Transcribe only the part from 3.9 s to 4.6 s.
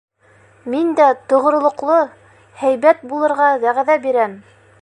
бирәм!..